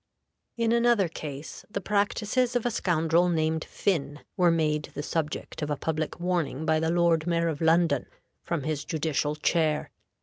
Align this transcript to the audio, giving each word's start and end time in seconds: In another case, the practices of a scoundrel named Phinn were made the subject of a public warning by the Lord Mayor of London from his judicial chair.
In 0.57 0.71
another 0.71 1.07
case, 1.07 1.63
the 1.69 1.79
practices 1.79 2.55
of 2.55 2.65
a 2.65 2.71
scoundrel 2.71 3.29
named 3.29 3.63
Phinn 3.69 4.21
were 4.35 4.49
made 4.49 4.85
the 4.95 5.03
subject 5.03 5.61
of 5.61 5.69
a 5.69 5.77
public 5.77 6.19
warning 6.19 6.65
by 6.65 6.79
the 6.79 6.89
Lord 6.89 7.27
Mayor 7.27 7.49
of 7.49 7.61
London 7.61 8.07
from 8.41 8.63
his 8.63 8.83
judicial 8.83 9.35
chair. 9.35 9.91